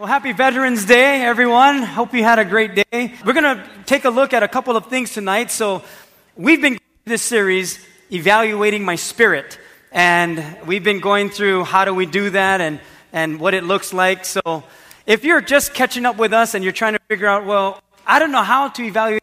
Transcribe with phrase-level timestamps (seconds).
[0.00, 1.82] Well, happy Veterans Day, everyone.
[1.82, 3.12] Hope you had a great day.
[3.22, 5.50] We're going to take a look at a couple of things tonight.
[5.50, 5.82] So,
[6.38, 7.78] we've been this series
[8.10, 9.58] evaluating my spirit,
[9.92, 12.80] and we've been going through how do we do that and
[13.12, 14.24] and what it looks like.
[14.24, 14.64] So,
[15.04, 18.18] if you're just catching up with us and you're trying to figure out, well, I
[18.18, 19.22] don't know how to evaluate,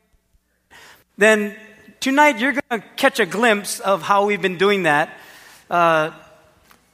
[1.18, 1.56] then
[2.00, 5.10] tonight you're going to catch a glimpse of how we've been doing that.
[5.72, 6.12] Uh,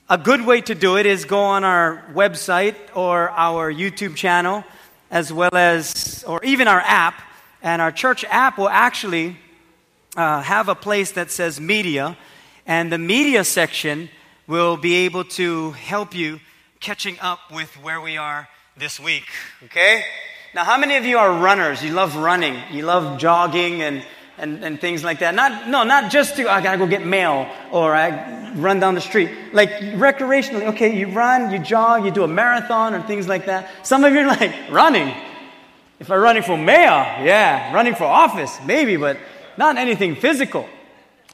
[0.09, 4.63] a good way to do it is go on our website or our YouTube channel,
[5.09, 7.21] as well as, or even our app.
[7.61, 9.37] And our church app will actually
[10.17, 12.17] uh, have a place that says media,
[12.67, 14.09] and the media section
[14.45, 16.39] will be able to help you
[16.81, 19.23] catching up with where we are this week.
[19.63, 20.03] Okay?
[20.53, 21.81] Now, how many of you are runners?
[21.81, 24.03] You love running, you love jogging and
[24.43, 25.33] and, and things like that.
[25.33, 29.01] Not, no, not just to, I gotta go get mail or I run down the
[29.01, 29.31] street.
[29.53, 33.69] Like recreationally, okay, you run, you jog, you do a marathon or things like that.
[33.87, 35.15] Some of you are like, running.
[35.99, 39.17] If I'm running for mayor, yeah, running for office, maybe, but
[39.57, 40.67] not anything physical.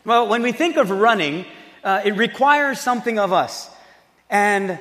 [0.06, 1.46] Well, when we think of running,
[1.84, 3.70] uh, it requires something of us.
[4.30, 4.78] And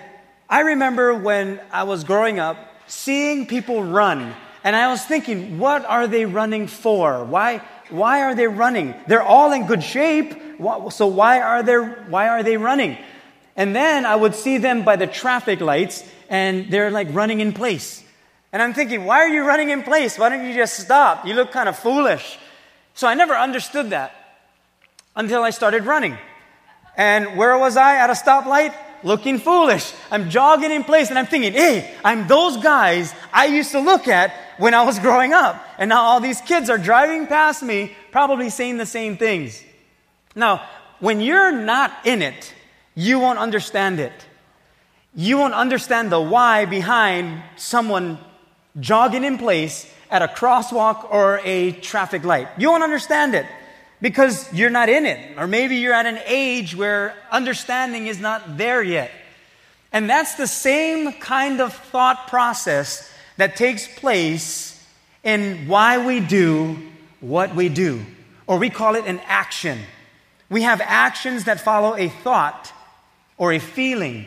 [0.50, 5.86] I remember when I was growing up, seeing people run, and I was thinking, what
[5.86, 7.24] are they running for?
[7.24, 7.62] Why?
[7.90, 8.94] Why are they running?
[9.06, 10.34] They're all in good shape.
[10.90, 12.98] So why are they, why are they running?
[13.56, 17.52] And then I would see them by the traffic lights and they're like running in
[17.52, 18.04] place.
[18.52, 20.18] And I'm thinking, why are you running in place?
[20.18, 21.26] Why don't you just stop?
[21.26, 22.38] You look kind of foolish.
[22.94, 24.12] So I never understood that
[25.14, 26.16] until I started running.
[26.96, 28.74] And where was I at a stoplight?
[29.02, 29.92] Looking foolish.
[30.10, 34.08] I'm jogging in place and I'm thinking, hey, I'm those guys I used to look
[34.08, 35.64] at when I was growing up.
[35.78, 39.62] And now all these kids are driving past me, probably saying the same things.
[40.34, 40.62] Now,
[41.00, 42.54] when you're not in it,
[42.94, 44.12] you won't understand it.
[45.14, 48.18] You won't understand the why behind someone
[48.80, 52.48] jogging in place at a crosswalk or a traffic light.
[52.58, 53.46] You won't understand it
[54.00, 55.38] because you're not in it.
[55.38, 59.10] Or maybe you're at an age where understanding is not there yet.
[59.92, 64.74] And that's the same kind of thought process that takes place
[65.24, 66.78] in why we do
[67.20, 68.04] what we do,
[68.46, 69.78] or we call it an action.
[70.48, 72.72] We have actions that follow a thought
[73.36, 74.26] or a feeling.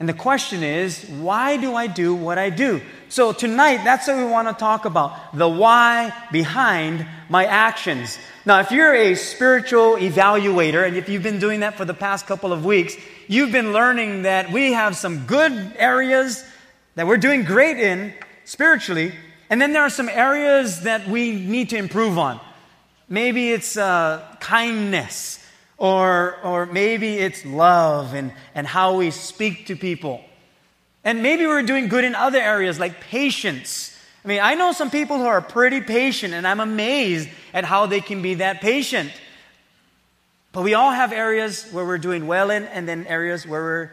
[0.00, 2.80] And the question is, why do I do what I do?
[3.10, 8.18] So tonight, that's what we want to talk about the why behind my actions.
[8.46, 12.26] Now, if you're a spiritual evaluator, and if you've been doing that for the past
[12.26, 12.96] couple of weeks,
[13.28, 16.42] you've been learning that we have some good areas
[16.94, 18.14] that we're doing great in
[18.46, 19.12] spiritually,
[19.50, 22.40] and then there are some areas that we need to improve on.
[23.06, 25.39] Maybe it's uh, kindness,
[25.80, 30.22] or, or maybe it's love and, and how we speak to people.
[31.02, 33.98] And maybe we're doing good in other areas like patience.
[34.22, 37.86] I mean, I know some people who are pretty patient, and I'm amazed at how
[37.86, 39.10] they can be that patient.
[40.52, 43.90] But we all have areas where we're doing well in, and then areas where we're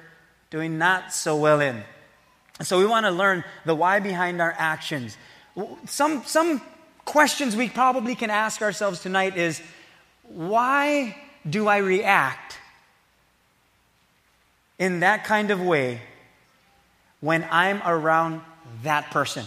[0.49, 1.83] doing not so well in.
[2.63, 5.17] So we want to learn the why behind our actions.
[5.85, 6.61] Some, some
[7.05, 9.61] questions we probably can ask ourselves tonight is
[10.23, 11.15] why
[11.49, 12.57] do I react
[14.79, 16.01] in that kind of way
[17.21, 18.41] when I'm around
[18.83, 19.45] that person?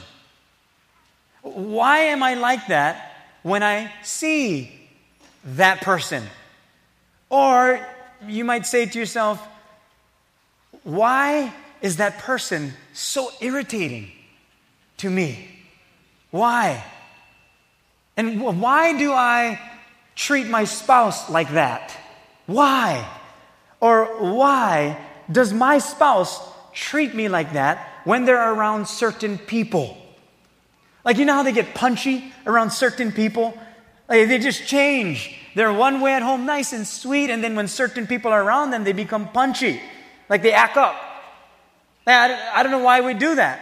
[1.43, 4.73] Why am I like that when I see
[5.45, 6.25] that person?
[7.29, 7.85] Or
[8.27, 9.47] you might say to yourself,
[10.83, 14.11] why is that person so irritating
[14.99, 15.49] to me?
[16.31, 16.85] Why?
[18.17, 19.59] And why do I
[20.21, 21.97] treat my spouse like that?
[22.45, 23.09] Why?
[23.81, 24.05] Or
[24.37, 24.99] why
[25.33, 26.39] does my spouse
[26.75, 29.97] treat me like that when they're around certain people?
[31.07, 33.57] Like, you know how they get punchy around certain people?
[34.11, 35.35] Like, they just change.
[35.55, 38.73] They're one way at home, nice and sweet, and then when certain people are around
[38.73, 39.81] them, they become punchy.
[40.29, 41.01] Like, they act up.
[42.07, 43.59] I don't know why we do that.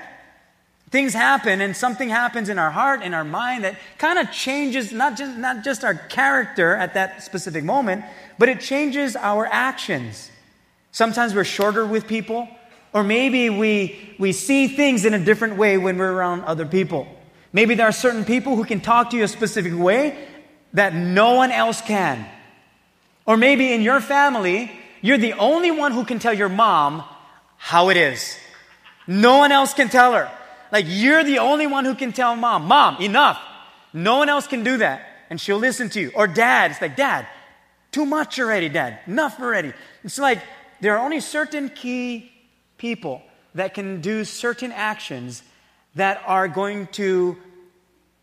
[0.91, 4.91] Things happen and something happens in our heart, in our mind that kind of changes
[4.93, 8.05] not just, not just our character at that specific moment,
[8.39, 10.31] but it changes our actions.
[10.93, 12.49] Sometimes we're shorter with people,
[12.95, 17.07] or maybe we, we see things in a different way when we're around other people.
[17.53, 20.27] Maybe there are certain people who can talk to you a specific way
[20.73, 22.27] that no one else can.
[23.27, 27.05] Or maybe in your family, you're the only one who can tell your mom
[27.59, 28.39] how it is.
[29.07, 30.31] No one else can tell her.
[30.71, 33.41] Like, you're the only one who can tell mom, Mom, enough.
[33.93, 35.03] No one else can do that.
[35.31, 36.13] And she'll listen to you.
[36.15, 37.27] Or dad, it's like, Dad,
[37.93, 39.01] too much already, Dad.
[39.07, 39.73] Enough already.
[40.05, 40.43] It's like
[40.81, 42.31] there are only certain key
[42.77, 43.23] people
[43.55, 45.43] that can do certain actions
[45.95, 47.37] that are going to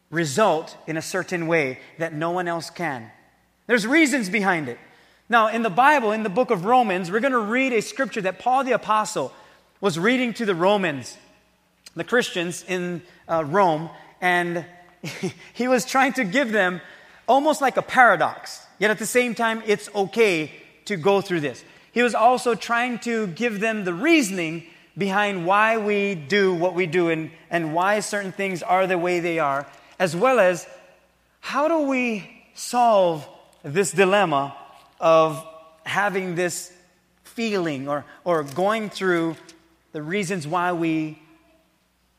[0.09, 3.11] result in a certain way that no one else can.
[3.67, 4.77] There's reasons behind it.
[5.27, 8.21] Now, in the Bible, in the book of Romans, we're going to read a scripture
[8.21, 9.33] that Paul the Apostle
[9.81, 11.17] was reading to the Romans,
[11.95, 13.89] the Christians in uh, Rome,
[14.21, 14.65] and
[15.53, 16.81] he was trying to give them
[17.27, 18.65] almost like a paradox.
[18.79, 20.51] Yet at the same time, it's okay
[20.85, 21.63] to go through this.
[21.91, 24.63] He was also trying to give them the reasoning
[24.97, 29.19] behind why we do what we do and, and why certain things are the way
[29.19, 29.65] they are,
[29.99, 30.67] as well as
[31.39, 33.27] how do we solve
[33.63, 34.55] this dilemma
[34.99, 35.45] of
[35.85, 36.71] having this
[37.23, 39.35] feeling or, or going through
[39.91, 41.19] the reasons why we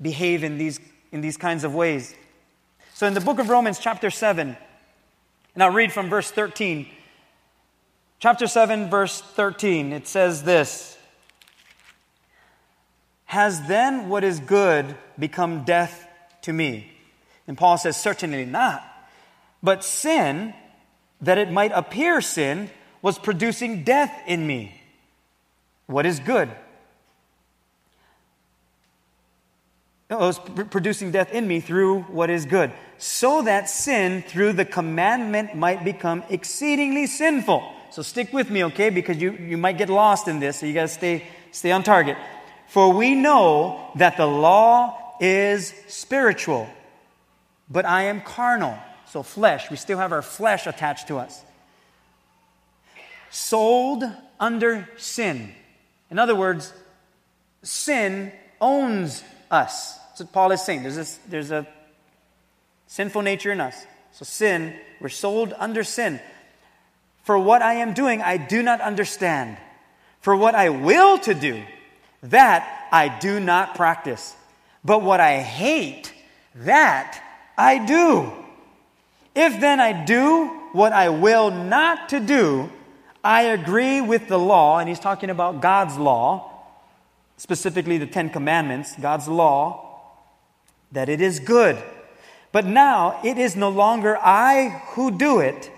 [0.01, 0.81] behave in these,
[1.13, 2.15] in these kinds of ways.
[2.95, 4.57] So, in the book of Romans, chapter 7,
[5.55, 6.89] and I'll read from verse 13.
[8.19, 10.99] Chapter 7, verse 13, it says this
[13.27, 16.07] Has then what is good become death
[16.43, 16.93] to me?
[17.47, 18.85] And Paul says, Certainly not.
[19.63, 20.55] But sin,
[21.21, 22.71] that it might appear sin,
[23.03, 24.81] was producing death in me.
[25.87, 26.51] What is good?
[30.15, 30.39] Was
[30.71, 35.85] producing death in me through what is good, so that sin through the commandment might
[35.85, 37.73] become exceedingly sinful.
[37.91, 38.91] So stick with me, okay?
[38.91, 41.83] Because you, you might get lost in this, so you got to stay, stay on
[41.83, 42.17] target.
[42.69, 46.69] For we know that the law is spiritual,
[47.69, 48.79] but I am carnal.
[49.09, 51.43] So, flesh, we still have our flesh attached to us.
[53.31, 54.05] Sold
[54.39, 55.53] under sin.
[56.11, 56.73] In other words,
[57.63, 59.99] sin owns us.
[60.09, 60.83] That's what Paul is saying.
[60.83, 61.67] There's, this, there's a
[62.87, 63.77] sinful nature in us.
[64.13, 66.21] So, sin, we're sold under sin.
[67.25, 69.59] For what I am doing, I do not understand.
[70.21, 71.63] For what I will to do,
[72.23, 74.35] that I do not practice.
[74.85, 76.15] But what I hate,
[76.55, 77.21] that
[77.59, 78.33] I do.
[79.35, 82.71] If then I do what I will not to do,
[83.23, 86.56] I agree with the law, and he's talking about God's law,
[87.37, 89.83] specifically the Ten Commandments, God's law,
[90.93, 91.77] that it is good.
[92.53, 95.71] But now it is no longer I who do it,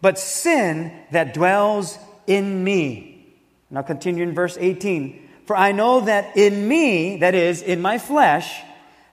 [0.00, 3.34] but sin that dwells in me.
[3.70, 5.28] Now continue in verse 18.
[5.46, 8.62] For I know that in me, that is, in my flesh,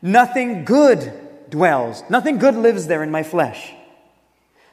[0.01, 1.11] nothing good
[1.49, 2.03] dwells.
[2.09, 3.73] Nothing good lives there in my flesh.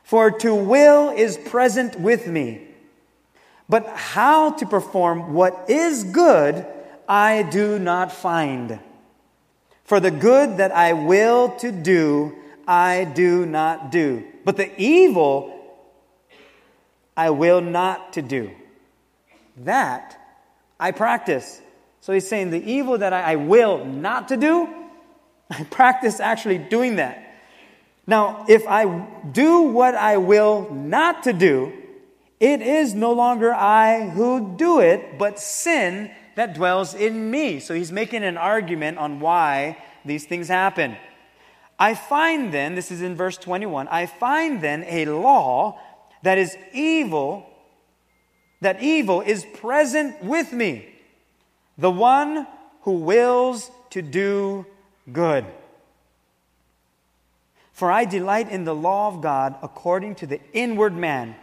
[0.02, 2.68] For to will is present with me.
[3.68, 6.66] But how to perform what is good,
[7.08, 8.80] I do not find.
[9.84, 12.36] For the good that I will to do,
[12.66, 14.24] I do not do.
[14.44, 15.50] But the evil
[17.16, 18.50] I will not to do.
[19.58, 20.20] That
[20.80, 21.60] I practice.
[22.00, 24.68] So he's saying the evil that I, will not to do,
[25.50, 27.20] I practice actually doing that.
[28.06, 31.72] Now, if I do what I will not to do,
[32.40, 37.60] it is no longer I who do it, but sin that dwells in me.
[37.60, 40.96] So he's making an argument on why these things happen.
[41.78, 45.80] I find then, this is in verse 21, I find then a law
[46.22, 47.46] that is evil,
[48.60, 50.88] that evil is present with me,
[51.76, 52.46] the one
[52.82, 54.66] who wills to do
[55.12, 55.44] good.
[57.72, 61.34] For I delight in the law of God according to the inward man.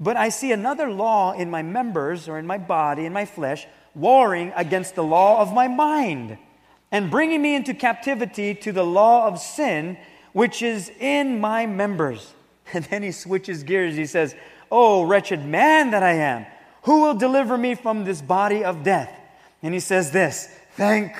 [0.00, 3.66] But I see another law in my members or in my body, in my flesh,
[3.94, 6.38] warring against the law of my mind
[6.90, 9.96] and bringing me into captivity to the law of sin,
[10.32, 12.32] which is in my members.
[12.72, 13.94] And then he switches gears.
[13.94, 14.34] He says,
[14.70, 16.46] Oh, wretched man that I am,
[16.84, 19.12] who will deliver me from this body of death?
[19.62, 21.12] And he says this Thank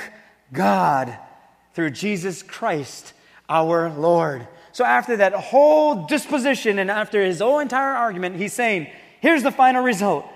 [0.52, 1.16] God
[1.74, 3.12] through Jesus Christ
[3.48, 4.46] our Lord.
[4.72, 8.88] So, after that whole disposition and after his whole entire argument, he's saying,
[9.20, 10.26] Here's the final result.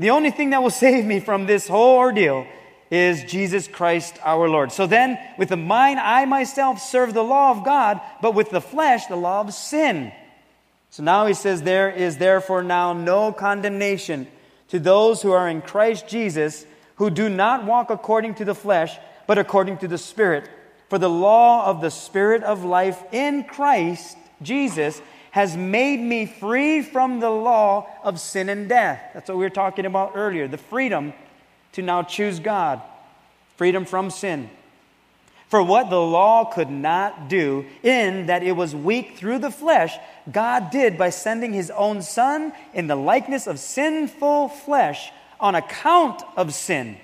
[0.00, 2.46] The only thing that will save me from this whole ordeal
[2.90, 4.72] is Jesus Christ our Lord.
[4.72, 8.62] So then, with the mind, I myself serve the law of God, but with the
[8.62, 10.10] flesh, the law of sin.
[10.88, 14.26] So now he says, There is therefore now no condemnation
[14.68, 16.64] to those who are in Christ Jesus,
[16.94, 20.48] who do not walk according to the flesh, but according to the Spirit.
[20.88, 26.82] For the law of the Spirit of life in Christ Jesus has made me free
[26.82, 29.00] from the law of sin and death.
[29.14, 31.12] That's what we were talking about earlier the freedom
[31.72, 32.82] to now choose God,
[33.56, 34.50] freedom from sin.
[35.48, 39.96] For what the law could not do, in that it was weak through the flesh,
[40.30, 45.10] God did by sending his own Son in the likeness of sinful flesh
[45.40, 46.96] on account of sin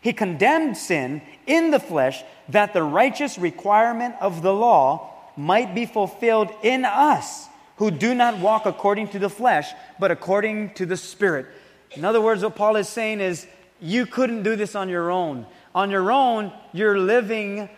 [0.00, 5.86] He condemned sin in the flesh that the righteous requirement of the law might be
[5.86, 10.96] fulfilled in us who do not walk according to the flesh, but according to the
[10.96, 11.46] Spirit.
[11.92, 13.46] In other words, what Paul is saying is,
[13.80, 15.46] you couldn't do this on your own.
[15.74, 17.68] On your own, you're living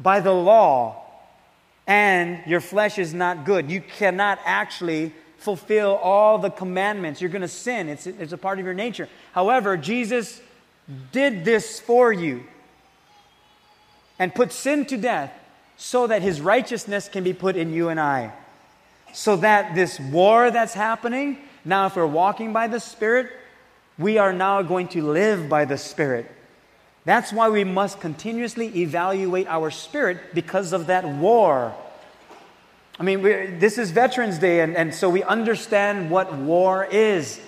[0.00, 1.04] by the law,
[1.86, 3.70] and your flesh is not good.
[3.70, 7.20] You cannot actually fulfill all the commandments.
[7.20, 9.08] You're going to sin, it's, it's a part of your nature.
[9.32, 10.40] However, Jesus
[11.12, 12.44] did this for you
[14.18, 15.32] and put sin to death
[15.76, 18.32] so that his righteousness can be put in you and I.
[19.18, 23.32] So that this war that's happening, now if we're walking by the Spirit,
[23.98, 26.30] we are now going to live by the Spirit.
[27.04, 31.74] That's why we must continuously evaluate our spirit because of that war.
[33.00, 33.22] I mean,
[33.58, 37.40] this is Veterans Day, and, and so we understand what war is.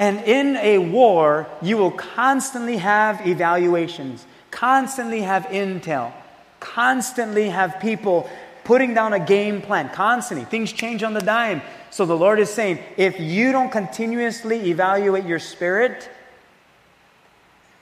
[0.00, 6.12] And in a war, you will constantly have evaluations, constantly have intel,
[6.58, 8.28] constantly have people
[8.64, 10.44] putting down a game plan, constantly.
[10.44, 11.62] Things change on the dime.
[11.90, 16.08] So the Lord is saying, if you don't continuously evaluate your spirit,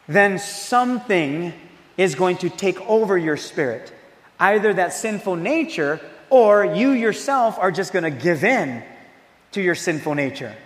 [0.09, 1.53] then something
[1.97, 3.93] is going to take over your spirit.
[4.39, 8.83] Either that sinful nature, or you yourself are just going to give in
[9.53, 10.57] to your sinful nature.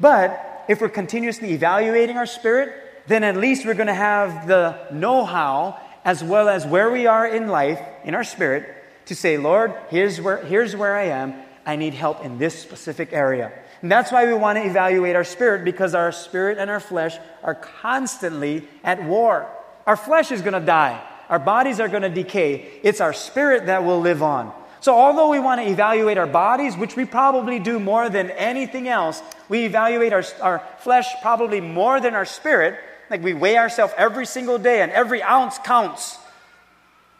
[0.00, 2.74] But if we're continuously evaluating our spirit,
[3.06, 7.06] then at least we're going to have the know how as well as where we
[7.06, 11.34] are in life, in our spirit, to say, Lord, here's where, here's where I am.
[11.66, 13.52] I need help in this specific area.
[13.82, 17.16] And that's why we want to evaluate our spirit because our spirit and our flesh
[17.42, 19.46] are constantly at war.
[19.86, 22.80] Our flesh is going to die, our bodies are going to decay.
[22.82, 24.52] It's our spirit that will live on.
[24.80, 28.86] So, although we want to evaluate our bodies, which we probably do more than anything
[28.86, 32.78] else, we evaluate our, our flesh probably more than our spirit.
[33.08, 36.18] Like we weigh ourselves every single day, and every ounce counts.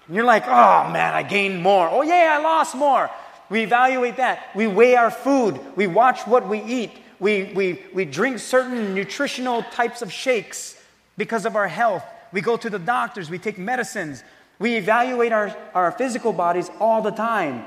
[0.06, 1.88] And you're like, oh man, I gained more.
[1.88, 3.11] Oh yeah, I lost more.
[3.50, 4.49] We evaluate that.
[4.54, 5.61] We weigh our food.
[5.76, 6.92] We watch what we eat.
[7.20, 10.80] We, we, we drink certain nutritional types of shakes
[11.16, 12.04] because of our health.
[12.32, 13.30] We go to the doctors.
[13.30, 14.25] We take medicines.
[14.58, 17.64] We evaluate our, our physical bodies all the time.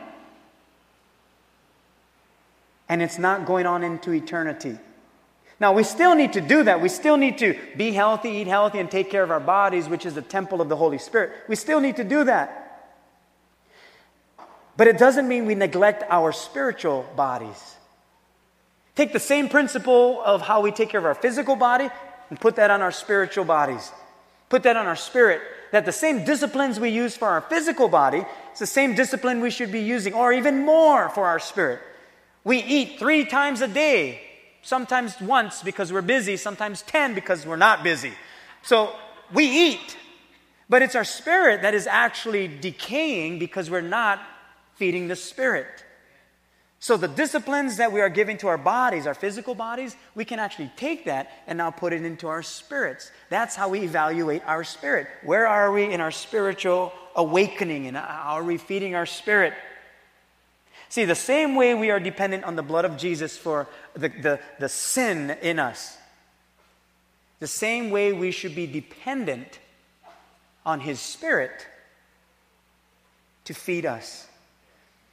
[2.89, 4.77] And it's not going on into eternity.
[5.59, 6.81] Now, we still need to do that.
[6.81, 10.05] We still need to be healthy, eat healthy, and take care of our bodies, which
[10.05, 11.31] is the temple of the Holy Spirit.
[11.47, 12.63] We still need to do that.
[14.77, 17.75] But it doesn't mean we neglect our spiritual bodies.
[18.95, 21.89] Take the same principle of how we take care of our physical body
[22.29, 23.91] and put that on our spiritual bodies.
[24.49, 28.25] Put that on our spirit that the same disciplines we use for our physical body
[28.53, 31.79] is the same discipline we should be using, or even more for our spirit.
[32.43, 34.21] We eat three times a day,
[34.67, 38.11] sometimes once because we're busy, sometimes 10 because we're not busy.
[38.63, 38.93] So
[39.33, 39.97] we eat,
[40.67, 44.19] but it's our spirit that is actually decaying because we're not
[44.75, 45.67] feeding the spirit.
[46.79, 50.37] So, the disciplines that we are giving to our bodies, our physical bodies, we can
[50.37, 53.09] actually take that and now put it into our spirits.
[53.29, 55.07] That's how we evaluate our spirit.
[55.23, 59.53] Where are we in our spiritual awakening and how are we feeding our spirit?
[60.89, 64.39] See, the same way we are dependent on the blood of Jesus for the, the,
[64.59, 65.97] the sin in us,
[67.39, 69.59] the same way we should be dependent
[70.65, 71.67] on His Spirit
[73.45, 74.27] to feed us.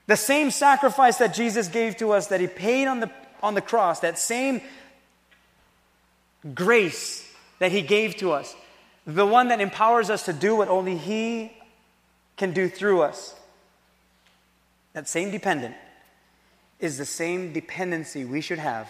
[0.07, 3.11] The same sacrifice that Jesus gave to us, that He paid on the,
[3.43, 4.61] on the cross, that same
[6.55, 7.29] grace
[7.59, 8.55] that He gave to us,
[9.07, 11.53] the one that empowers us to do what only He
[12.37, 13.35] can do through us,
[14.95, 15.75] that same dependent
[16.81, 18.89] is the same dependency we should have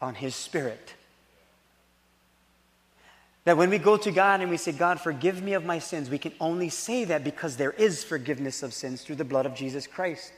[0.00, 0.94] on His Spirit.
[3.44, 6.08] That when we go to God and we say, God, forgive me of my sins,
[6.08, 9.54] we can only say that because there is forgiveness of sins through the blood of
[9.54, 10.32] Jesus Christ.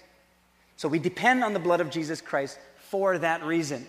[0.76, 3.86] So we depend on the blood of Jesus Christ for that reason,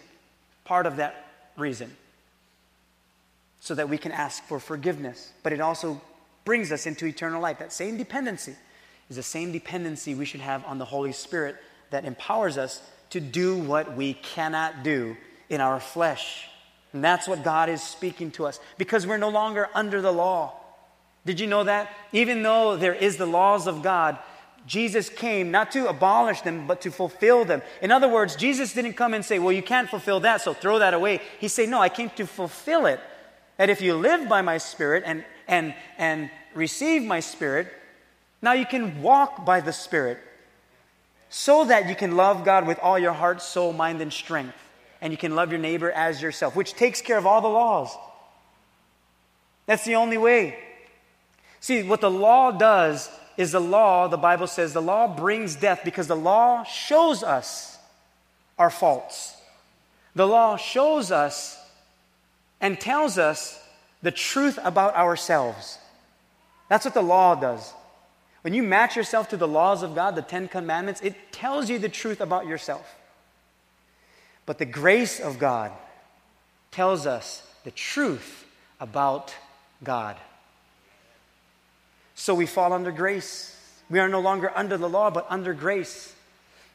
[0.65, 1.95] part of that reason,
[3.61, 5.31] so that we can ask for forgiveness.
[5.43, 6.01] But it also
[6.43, 7.59] brings us into eternal life.
[7.59, 8.55] That same dependency
[9.09, 11.55] is the same dependency we should have on the Holy Spirit
[11.91, 12.81] that empowers us
[13.11, 15.15] to do what we cannot do
[15.49, 16.47] in our flesh.
[16.93, 20.53] And that's what God is speaking to us because we're no longer under the law.
[21.25, 21.91] Did you know that?
[22.13, 24.17] Even though there is the laws of God,
[24.67, 27.61] Jesus came not to abolish them, but to fulfill them.
[27.81, 30.79] In other words, Jesus didn't come and say, Well, you can't fulfill that, so throw
[30.79, 31.21] that away.
[31.39, 32.99] He said, No, I came to fulfill it.
[33.57, 37.71] That if you live by my spirit and, and, and receive my spirit,
[38.41, 40.19] now you can walk by the spirit
[41.29, 44.55] so that you can love God with all your heart, soul, mind, and strength.
[45.01, 47.95] And you can love your neighbor as yourself, which takes care of all the laws.
[49.65, 50.57] That's the only way.
[51.59, 55.81] See, what the law does is the law, the Bible says, the law brings death
[55.83, 57.77] because the law shows us
[58.57, 59.35] our faults.
[60.15, 61.59] The law shows us
[62.61, 63.59] and tells us
[64.01, 65.77] the truth about ourselves.
[66.69, 67.73] That's what the law does.
[68.45, 71.79] When you match yourself to the laws of God, the Ten Commandments, it tells you
[71.79, 72.95] the truth about yourself.
[74.45, 75.71] But the grace of God
[76.69, 78.45] tells us the truth
[78.79, 79.33] about
[79.83, 80.15] God.
[82.13, 83.59] So we fall under grace.
[83.89, 86.13] We are no longer under the law, but under grace.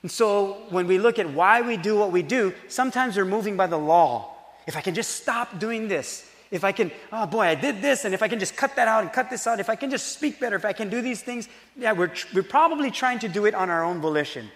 [0.02, 3.56] And so when we look at why we do what we do, sometimes we're moving
[3.56, 4.34] by the law.
[4.66, 8.04] If I can just stop doing this, if I can, oh boy, I did this,
[8.04, 9.90] and if I can just cut that out and cut this out, if I can
[9.90, 13.28] just speak better, if I can do these things, yeah, we're, we're probably trying to
[13.28, 14.50] do it on our own volition.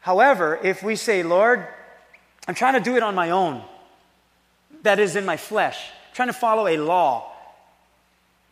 [0.00, 1.66] However, if we say, Lord,
[2.46, 3.62] I'm trying to do it on my own,
[4.82, 7.32] that is in my flesh, I'm trying to follow a law,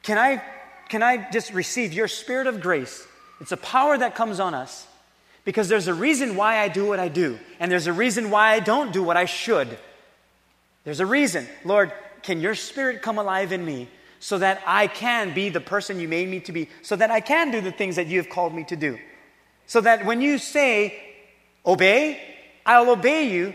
[0.02, 0.42] can I,
[0.88, 3.06] can I just receive your spirit of grace?
[3.40, 4.87] It's a power that comes on us
[5.45, 8.52] because there's a reason why I do what I do, and there's a reason why
[8.52, 9.78] I don't do what I should.
[10.83, 11.47] There's a reason.
[11.64, 11.92] Lord,
[12.26, 16.09] can your spirit come alive in me so that I can be the person you
[16.09, 18.52] made me to be, so that I can do the things that you have called
[18.52, 18.99] me to do?
[19.66, 21.00] So that when you say,
[21.64, 22.21] obey,
[22.66, 23.54] I'll obey you,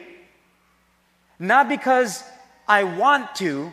[1.38, 2.24] not because
[2.68, 3.72] I want to,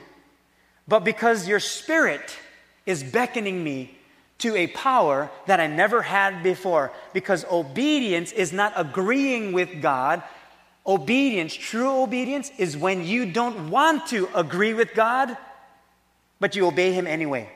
[0.88, 2.36] but because your spirit
[2.84, 3.94] is beckoning me
[4.38, 6.92] to a power that I never had before.
[7.12, 10.22] Because obedience is not agreeing with God,
[10.88, 15.36] Obedience, true obedience, is when you don't want to agree with God,
[16.40, 17.50] but you obey Him anyway.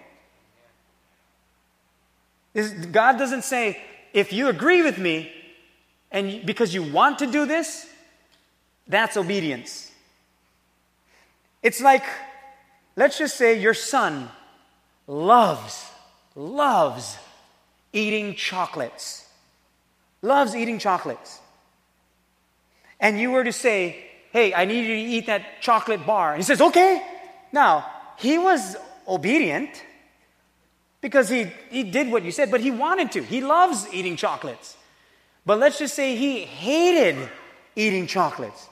[2.91, 3.81] God doesn't say,
[4.13, 5.33] if you agree with me,
[6.11, 7.89] and because you want to do this,
[8.87, 9.91] that's obedience.
[11.63, 12.05] It's like,
[12.97, 14.29] let's just say your son
[15.07, 15.87] loves,
[16.37, 17.17] loves
[17.95, 19.27] eating chocolates.
[20.21, 21.42] Loves eating chocolates
[23.03, 26.43] and you were to say, Hey, I need you to eat that chocolate bar, he
[26.43, 27.03] says, Okay.
[27.53, 27.85] Now,
[28.17, 29.85] he was obedient
[31.03, 33.23] because he, he did what you said, but he wanted to.
[33.23, 34.75] He loves eating chocolates.
[35.45, 37.29] But let's just say he hated
[37.77, 38.69] eating chocolates.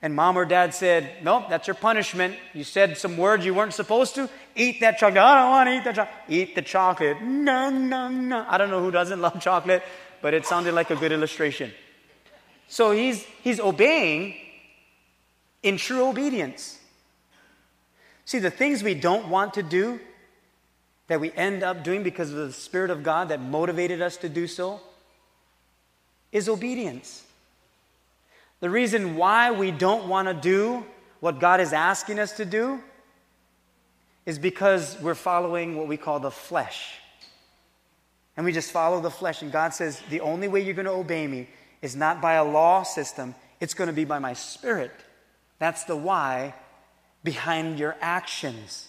[0.00, 2.36] And mom or dad said, Nope, that's your punishment.
[2.54, 4.30] You said some words you weren't supposed to.
[4.54, 5.18] Eat that chocolate.
[5.18, 6.16] I don't want to eat that chocolate.
[6.28, 7.22] Eat the chocolate.
[7.22, 8.46] No, no, no.
[8.48, 9.82] I don't know who doesn't love chocolate,
[10.22, 11.72] but it sounded like a good illustration.
[12.68, 14.34] So he's, he's obeying
[15.62, 16.78] in true obedience.
[18.24, 20.00] See, the things we don't want to do,
[21.08, 24.28] that we end up doing because of the Spirit of God that motivated us to
[24.28, 24.80] do so,
[26.32, 27.22] is obedience.
[28.60, 30.84] The reason why we don't want to do
[31.20, 32.80] what God is asking us to do
[34.26, 36.94] is because we're following what we call the flesh.
[38.36, 39.42] And we just follow the flesh.
[39.42, 41.48] And God says, the only way you're going to obey me
[41.84, 44.90] is not by a law system, it's going to be by my spirit.
[45.58, 46.54] That's the why
[47.22, 48.88] behind your actions.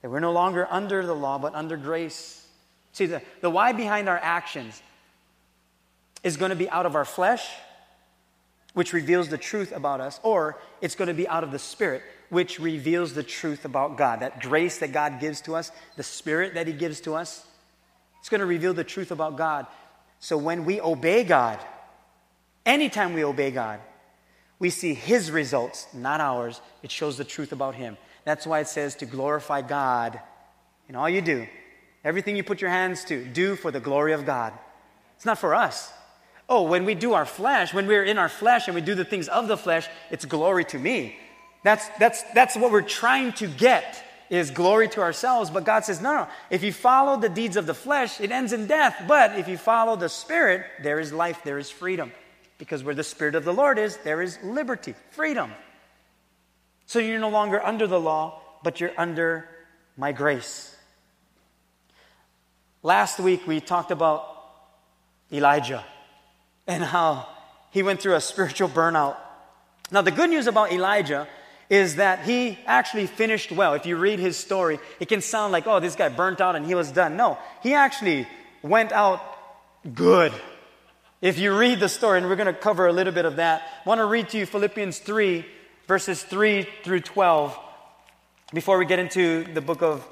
[0.00, 2.46] That we're no longer under the law, but under grace.
[2.92, 4.80] See, the, the why behind our actions
[6.22, 7.44] is going to be out of our flesh,
[8.74, 12.02] which reveals the truth about us, or it's going to be out of the spirit,
[12.28, 14.20] which reveals the truth about God.
[14.20, 17.44] That grace that God gives to us, the spirit that He gives to us,
[18.20, 19.66] it's going to reveal the truth about God.
[20.20, 21.58] So when we obey God,
[22.66, 23.80] Anytime we obey God,
[24.58, 26.60] we see His results, not ours.
[26.82, 27.96] It shows the truth about Him.
[28.24, 30.18] That's why it says to glorify God
[30.88, 31.46] in all you do.
[32.04, 34.52] Everything you put your hands to, do for the glory of God.
[35.16, 35.92] It's not for us.
[36.48, 39.04] Oh, when we do our flesh, when we're in our flesh and we do the
[39.04, 41.16] things of the flesh, it's glory to me.
[41.62, 45.48] That's, that's, that's what we're trying to get is glory to ourselves.
[45.50, 46.28] But God says, no, no.
[46.50, 49.04] If you follow the deeds of the flesh, it ends in death.
[49.08, 52.12] But if you follow the Spirit, there is life, there is freedom.
[52.58, 55.52] Because where the Spirit of the Lord is, there is liberty, freedom.
[56.86, 59.48] So you're no longer under the law, but you're under
[59.96, 60.74] my grace.
[62.82, 64.26] Last week we talked about
[65.32, 65.84] Elijah
[66.66, 67.26] and how
[67.70, 69.16] he went through a spiritual burnout.
[69.90, 71.26] Now, the good news about Elijah
[71.70, 73.74] is that he actually finished well.
[73.74, 76.64] If you read his story, it can sound like, oh, this guy burnt out and
[76.64, 77.16] he was done.
[77.16, 78.28] No, he actually
[78.62, 79.20] went out
[79.94, 80.32] good.
[81.24, 83.62] If you read the story, and we're going to cover a little bit of that,
[83.62, 85.42] I want to read to you Philippians 3,
[85.86, 87.58] verses 3 through 12,
[88.52, 90.06] before we get into the book of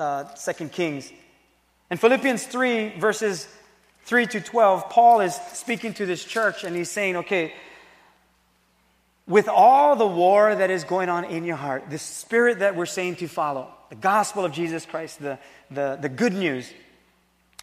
[0.00, 1.12] uh, 2 Kings.
[1.92, 3.46] In Philippians 3, verses
[4.06, 7.52] 3 to 12, Paul is speaking to this church and he's saying, okay,
[9.28, 12.84] with all the war that is going on in your heart, the spirit that we're
[12.84, 15.38] saying to follow, the gospel of Jesus Christ, the,
[15.70, 16.68] the, the good news,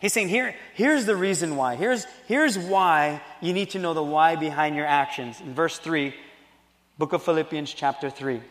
[0.01, 1.75] he's saying, Here, here's the reason why.
[1.75, 5.39] Here's, here's why you need to know the why behind your actions.
[5.41, 6.13] In verse 3,
[6.97, 8.41] book of Philippians, chapter 3.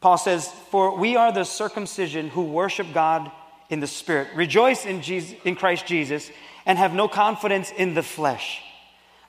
[0.00, 3.30] Paul says, For we are the circumcision who worship God
[3.68, 6.30] in the Spirit, rejoice in, Jesus, in Christ Jesus,
[6.66, 8.62] and have no confidence in the flesh,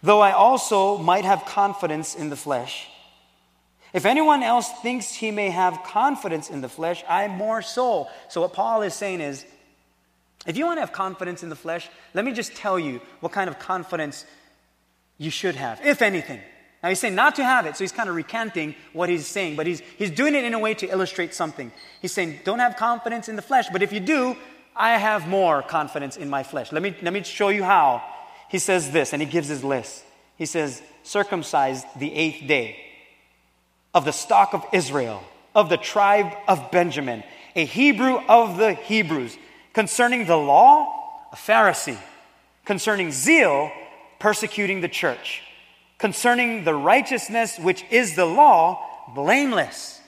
[0.01, 2.87] though I also might have confidence in the flesh.
[3.93, 8.07] If anyone else thinks he may have confidence in the flesh, I more so.
[8.29, 9.45] So, what Paul is saying is,
[10.45, 13.31] if you want to have confidence in the flesh, let me just tell you what
[13.31, 14.25] kind of confidence
[15.17, 16.39] you should have, if anything.
[16.81, 19.55] Now he's saying not to have it, so he's kind of recanting what he's saying,
[19.55, 21.71] but he's, he's doing it in a way to illustrate something.
[22.01, 24.35] He's saying, don't have confidence in the flesh, but if you do,
[24.75, 26.71] I have more confidence in my flesh.
[26.71, 28.03] Let me, let me show you how.
[28.49, 30.03] He says this, and he gives his list.
[30.37, 32.77] He says, circumcised the eighth day
[33.93, 35.23] of the stock of Israel,
[35.53, 37.23] of the tribe of Benjamin,
[37.55, 39.37] a Hebrew of the Hebrews,
[39.73, 41.97] concerning the law, a Pharisee,
[42.65, 43.71] concerning zeal,
[44.19, 45.43] persecuting the church
[46.01, 50.01] concerning the righteousness which is the law, blameless.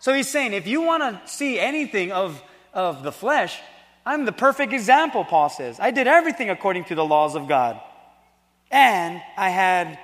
[0.00, 2.42] So he's saying, if you want to see anything of,
[2.74, 3.58] of the flesh,
[4.04, 5.78] I'm the perfect example, Paul says.
[5.80, 7.80] I did everything according to the laws of God.
[8.72, 9.98] And I had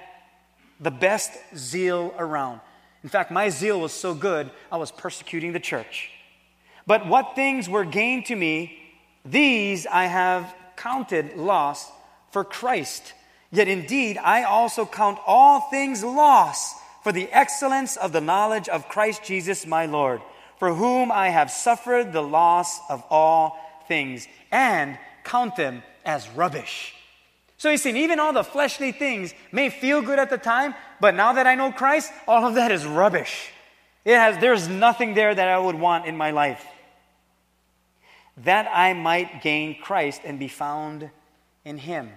[0.80, 2.60] the best zeal around.
[3.02, 6.08] In fact, my zeal was so good, I was persecuting the church.
[6.86, 8.78] But what things were gained to me,
[9.24, 11.90] these I have counted loss
[12.30, 13.14] for Christ.
[13.50, 18.88] Yet indeed, I also count all things loss for the excellence of the knowledge of
[18.88, 20.22] Christ Jesus my Lord,
[20.58, 23.58] for whom I have suffered the loss of all
[23.88, 26.94] things, and count them as rubbish.
[27.58, 31.14] So he's saying, even all the fleshly things may feel good at the time, but
[31.14, 33.50] now that I know Christ, all of that is rubbish.
[34.04, 36.64] It has, there's nothing there that I would want in my life.
[38.44, 41.10] That I might gain Christ and be found
[41.64, 42.10] in him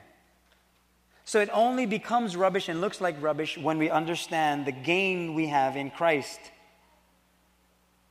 [1.25, 5.47] so it only becomes rubbish and looks like rubbish when we understand the gain we
[5.47, 6.39] have in Christ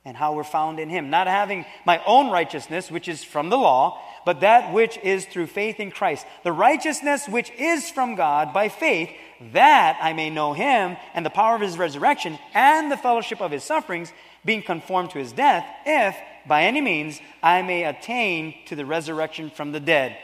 [0.03, 1.09] and how we're found in Him.
[1.09, 5.47] Not having my own righteousness, which is from the law, but that which is through
[5.47, 6.27] faith in Christ.
[6.43, 9.09] The righteousness which is from God by faith,
[9.53, 13.51] that I may know Him and the power of His resurrection and the fellowship of
[13.51, 14.11] His sufferings,
[14.43, 16.15] being conformed to His death, if
[16.47, 20.17] by any means I may attain to the resurrection from the dead.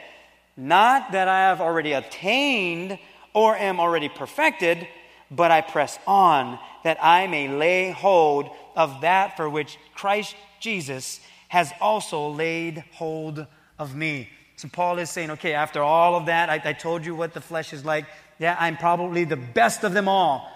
[0.56, 2.98] Not that I have already attained
[3.34, 4.86] or am already perfected,
[5.30, 11.20] but I press on that I may lay hold of that for which Christ Jesus
[11.48, 13.46] has also laid hold
[13.78, 14.28] of me.
[14.56, 17.40] So Paul is saying, okay, after all of that, I, I told you what the
[17.40, 18.06] flesh is like.
[18.38, 20.50] Yeah, I'm probably the best of them all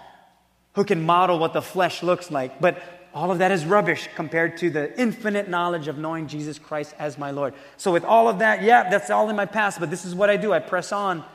[0.75, 2.61] who can model what the flesh looks like.
[2.61, 2.81] But
[3.17, 7.17] all of that is rubbish compared to the infinite knowledge of knowing Jesus Christ as
[7.17, 7.55] my Lord.
[7.75, 10.29] So, with all of that, yeah, that's all in my past, but this is what
[10.29, 11.25] I do I press on.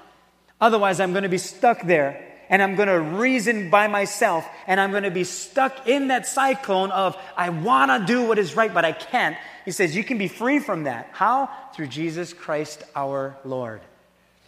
[0.60, 4.78] Otherwise, I'm going to be stuck there and I'm going to reason by myself and
[4.78, 8.54] I'm going to be stuck in that cyclone of, I want to do what is
[8.54, 9.36] right, but I can't.
[9.64, 11.08] He says, You can be free from that.
[11.10, 11.50] How?
[11.74, 13.80] Through Jesus Christ our Lord.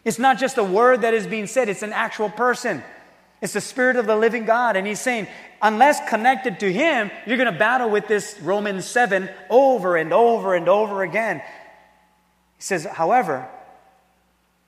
[0.05, 2.85] It's not just a word that is being said, it's an actual person.
[3.45, 4.75] It's the Spirit of the living God.
[4.75, 5.27] And he's saying,
[5.61, 10.55] unless connected to him, you're going to battle with this Romans 7 over and over
[10.55, 11.41] and over again.
[12.57, 13.47] He says, however,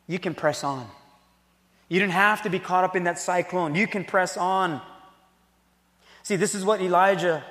[0.07, 0.87] you can press on.
[1.89, 3.75] You don't have to be caught up in that cyclone.
[3.75, 4.83] You can press on.
[6.23, 7.43] See, this is what Elijah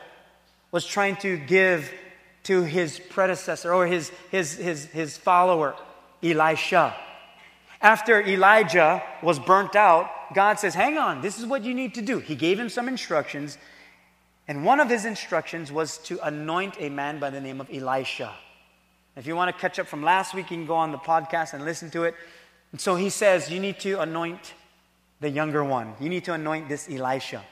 [0.72, 1.92] was trying to give
[2.44, 5.76] to his predecessor or his, his, his, his follower,
[6.22, 6.96] Elisha.
[7.86, 12.02] After Elijah was burnt out, God says, Hang on, this is what you need to
[12.02, 12.18] do.
[12.18, 13.60] He gave him some instructions,
[14.48, 18.34] and one of his instructions was to anoint a man by the name of Elisha.
[19.16, 21.54] If you want to catch up from last week, you can go on the podcast
[21.54, 22.16] and listen to it.
[22.72, 24.56] And so he says, You need to anoint
[25.20, 25.94] the younger one.
[26.00, 27.46] You need to anoint this Elisha.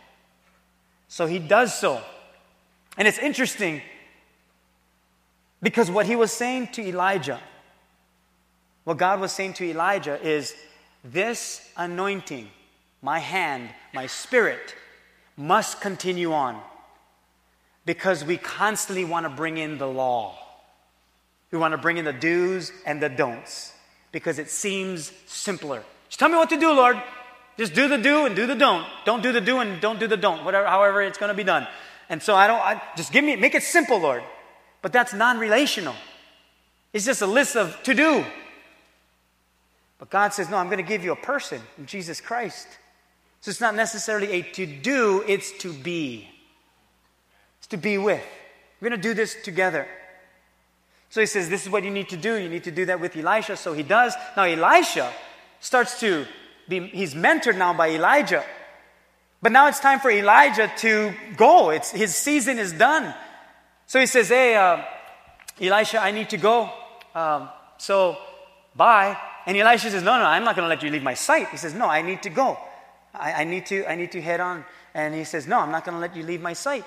[1.09, 2.01] So he does so.
[2.97, 3.83] And it's interesting
[5.61, 7.39] because what he was saying to Elijah,
[8.83, 10.55] what God was saying to Elijah is
[11.03, 12.49] this anointing,
[13.01, 14.75] my hand, my spirit,
[15.37, 16.59] must continue on
[17.85, 20.37] because we constantly want to bring in the law.
[21.51, 23.73] We want to bring in the do's and the don'ts
[24.11, 25.83] because it seems simpler.
[26.07, 27.01] Just tell me what to do, Lord.
[27.57, 28.85] Just do the do and do the don't.
[29.05, 30.43] Don't do the do and don't do the don't.
[30.43, 31.67] Whatever, however it's going to be done.
[32.09, 32.59] And so I don't.
[32.59, 34.23] I, just give me, make it simple, Lord.
[34.81, 35.95] But that's non-relational.
[36.91, 38.25] It's just a list of to do.
[40.03, 42.67] But God says, No, I'm going to give you a person Jesus Christ.
[43.39, 46.27] So it's not necessarily a to do, it's to be.
[47.59, 48.21] It's to be with.
[48.81, 49.87] We're going to do this together.
[51.09, 52.35] So he says, This is what you need to do.
[52.35, 53.55] You need to do that with Elisha.
[53.55, 54.13] So he does.
[54.35, 55.09] Now, Elisha
[55.61, 56.25] starts to
[56.67, 58.43] be, he's mentored now by Elijah.
[59.41, 61.69] But now it's time for Elijah to go.
[61.69, 63.15] It's, his season is done.
[63.87, 64.83] So he says, Hey, uh,
[65.61, 66.69] Elisha, I need to go.
[67.15, 68.17] Um, so
[68.75, 69.17] bye.
[69.45, 71.49] And Elisha says, No, no, I'm not going to let you leave my sight.
[71.49, 72.57] He says, No, I need to go.
[73.13, 74.65] I, I, need to, I need to head on.
[74.93, 76.85] And he says, No, I'm not going to let you leave my sight.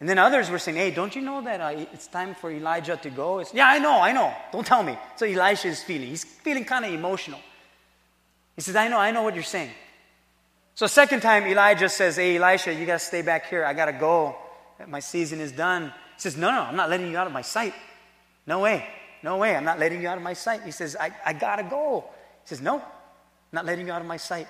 [0.00, 2.96] And then others were saying, Hey, don't you know that uh, it's time for Elijah
[2.96, 3.38] to go?
[3.38, 4.34] It's, yeah, I know, I know.
[4.52, 4.96] Don't tell me.
[5.16, 6.08] So Elisha is feeling.
[6.08, 7.40] He's feeling kind of emotional.
[8.56, 9.70] He says, I know, I know what you're saying.
[10.76, 13.64] So, second time, Elijah says, Hey, Elisha, you got to stay back here.
[13.64, 14.36] I got to go.
[14.88, 15.92] My season is done.
[16.16, 17.74] He says, No, no, I'm not letting you out of my sight.
[18.46, 18.86] No way.
[19.24, 19.56] No way.
[19.56, 20.64] I'm not letting you out of my sight.
[20.64, 22.04] He says, I, I got to go.
[22.42, 22.82] He says, No,
[23.52, 24.46] not letting you out of my sight.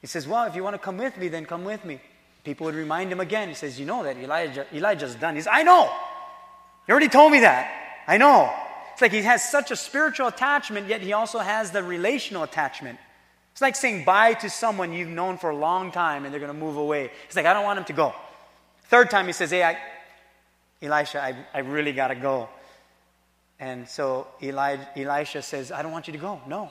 [0.00, 2.00] He says, Well, if you want to come with me, then come with me.
[2.42, 3.48] People would remind him again.
[3.48, 5.34] He says, You know that Elijah, Elijah's done.
[5.34, 5.92] He says, I know.
[6.88, 7.70] You already told me that.
[8.08, 8.50] I know.
[8.94, 12.98] It's like he has such a spiritual attachment, yet he also has the relational attachment.
[13.52, 16.52] It's like saying bye to someone you've known for a long time and they're going
[16.52, 17.10] to move away.
[17.26, 18.14] He's like, I don't want him to go.
[18.84, 19.76] Third time he says, Hey, I,
[20.80, 22.48] Elisha, I, I really got to go.
[23.60, 26.40] And so Eli, Elisha says, I don't want you to go.
[26.48, 26.70] No.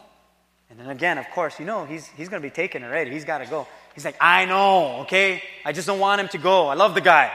[0.72, 3.12] And then again, of course, you know, he's, he's going to be taken already.
[3.12, 3.68] He's got to go.
[3.94, 5.44] He's like, I know, okay?
[5.64, 6.68] I just don't want him to go.
[6.68, 7.32] I love the guy.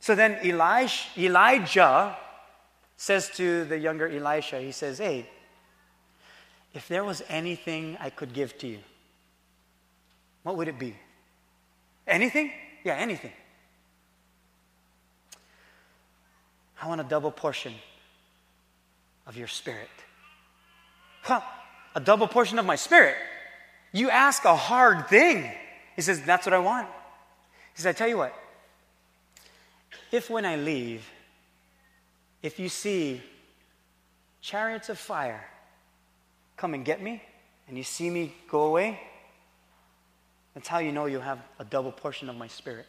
[0.00, 2.16] So then Elish, Elijah
[2.96, 5.28] says to the younger Elisha, he says, Hey,
[6.72, 8.78] if there was anything I could give to you,
[10.42, 10.94] what would it be?
[12.06, 12.50] Anything?
[12.84, 13.32] Yeah, anything.
[16.80, 17.74] I want a double portion
[19.26, 19.88] of your spirit.
[21.22, 21.40] Huh,
[21.94, 23.16] a double portion of my spirit.
[23.92, 25.50] You ask a hard thing.
[25.96, 26.88] He says, That's what I want.
[27.74, 28.34] He says, I tell you what,
[30.12, 31.08] if when I leave,
[32.42, 33.22] if you see
[34.40, 35.44] chariots of fire
[36.56, 37.22] come and get me,
[37.68, 39.00] and you see me go away,
[40.54, 42.86] that's how you know you'll have a double portion of my spirit.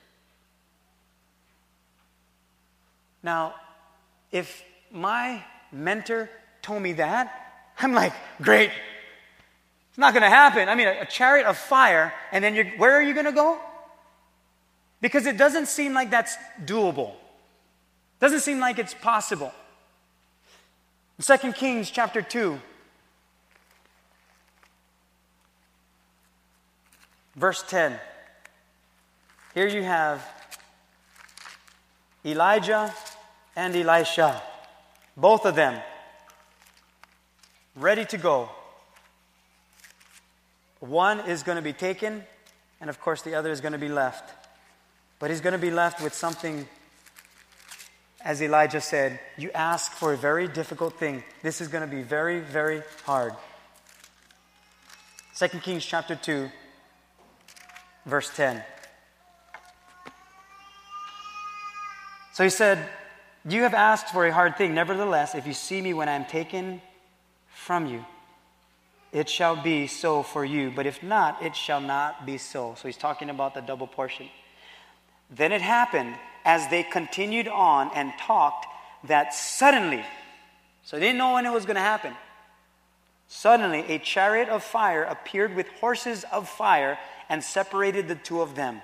[3.24, 3.54] Now,
[4.32, 6.30] if my mentor
[6.62, 7.38] told me that,
[7.80, 8.72] I'm like, great.
[9.90, 10.70] It's not going to happen.
[10.70, 13.32] I mean, a, a, chariot of fire, and then you're, where are you going to
[13.32, 13.58] go?
[15.02, 17.14] Because it doesn't seem like that's doable.
[18.20, 19.52] Doesn't seem like it's possible.
[21.18, 22.60] In 2 Kings chapter 2,
[27.36, 28.00] verse 10.
[29.54, 30.26] Here you have
[32.24, 32.94] Elijah
[33.56, 34.42] and Elisha,
[35.18, 35.82] both of them
[37.76, 38.50] ready to go.
[40.80, 42.24] One is going to be taken,
[42.80, 44.34] and of course, the other is going to be left.
[45.20, 46.68] But he's going to be left with something,
[48.26, 51.24] as Elijah said, you ask for a very difficult thing.
[51.44, 53.34] This is going to be very, very hard.
[55.38, 56.50] 2 Kings chapter 2,
[58.06, 58.64] verse 10.
[62.34, 62.88] So he said,
[63.48, 64.76] You have asked for a hard thing.
[64.76, 66.82] Nevertheless, if you see me when I am taken
[67.54, 68.06] from you,
[69.12, 70.72] it shall be so for you.
[70.72, 72.76] But if not, it shall not be so.
[72.78, 74.30] So he's talking about the double portion.
[75.30, 78.68] Then it happened as they continued on and talked
[79.06, 80.06] that suddenly,
[80.84, 82.14] so they didn't know when it was going to happen.
[83.28, 87.00] Suddenly, a chariot of fire appeared with horses of fire
[87.30, 88.82] and separated the two of them.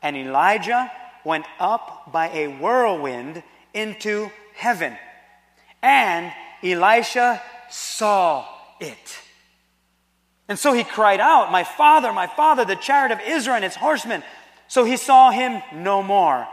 [0.00, 0.90] And Elijah
[1.24, 3.42] went up by a whirlwind
[3.74, 4.96] into heaven.
[5.82, 6.32] And
[6.62, 8.46] Elisha saw
[8.80, 9.18] it.
[10.48, 13.76] And so he cried out, My father, my father, the chariot of Israel and its
[13.76, 14.22] horsemen.
[14.68, 16.46] So he saw him no more.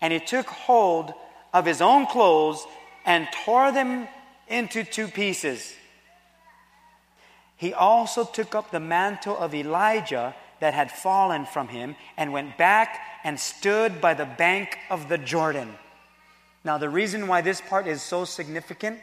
[0.00, 1.12] And he took hold
[1.52, 2.64] of his own clothes
[3.04, 4.08] and tore them
[4.48, 5.74] into two pieces.
[7.56, 12.58] He also took up the mantle of Elijah that had fallen from him and went
[12.58, 15.74] back and stood by the bank of the Jordan.
[16.66, 18.98] Now, the reason why this part is so significant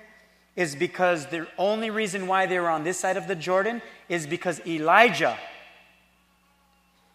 [0.53, 4.27] is because the only reason why they were on this side of the Jordan is
[4.27, 5.37] because Elijah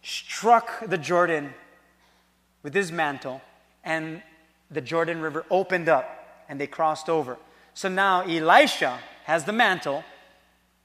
[0.00, 1.52] struck the Jordan
[2.62, 3.42] with his mantle
[3.84, 4.22] and
[4.70, 6.08] the Jordan River opened up
[6.48, 7.36] and they crossed over.
[7.74, 10.02] So now Elisha has the mantle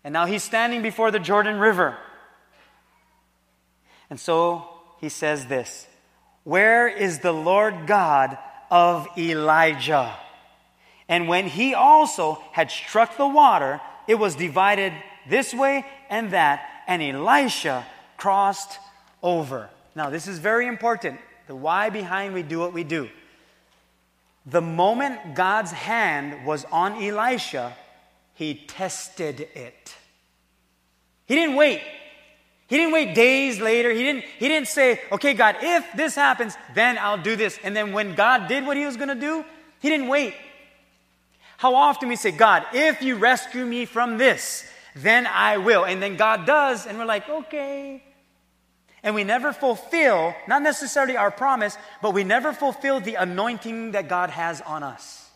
[0.04, 1.96] and now he's standing before the Jordan River.
[4.10, 4.68] And so
[5.00, 5.88] he says this
[6.44, 8.38] Where is the Lord God
[8.74, 10.16] of Elijah?
[11.08, 14.94] And when he also had struck the water, it was divided
[15.30, 17.86] this way and that, and Elisha
[18.18, 18.80] crossed
[19.22, 19.70] over.
[19.96, 21.20] Now, this is very important.
[21.46, 23.10] The why behind we do what we do.
[24.48, 27.76] The moment God's hand was on Elisha,
[28.34, 29.96] he tested it.
[31.28, 31.82] He didn't wait.
[32.68, 33.92] He didn't wait days later.
[33.92, 37.60] He didn't, he didn't say, okay, God, if this happens, then I'll do this.
[37.64, 39.44] And then when God did what he was going to do,
[39.80, 40.34] he didn't wait.
[41.58, 45.86] How often we say, God, if you rescue me from this, then I will.
[45.86, 48.04] And then God does, and we're like, okay.
[49.04, 54.08] And we never fulfill, not necessarily our promise, but we never fulfill the anointing that
[54.08, 55.30] God has on us.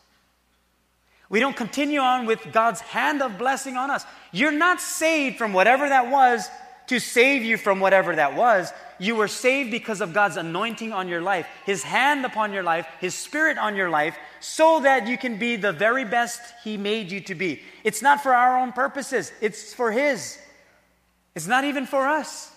[1.30, 4.06] We don't continue on with God's hand of blessing on us.
[4.32, 6.50] You're not saved from whatever that was
[6.88, 8.72] to save you from whatever that was.
[9.00, 12.88] You were saved because of God's anointing on your life, His hand upon your life,
[13.00, 17.12] His Spirit on your life, so that you can be the very best He made
[17.12, 17.62] you to be.
[17.84, 20.40] It's not for our own purposes, it's for His.
[21.36, 22.52] It's not even for us.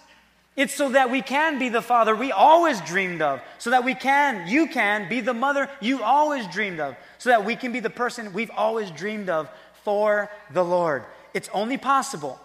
[0.56, 3.94] It's so that we can be the father we always dreamed of, so that we
[3.94, 7.80] can, you can, be the mother you always dreamed of, so that we can be
[7.80, 9.48] the person we've always dreamed of
[9.84, 11.04] for the Lord.
[11.34, 12.40] It's only possible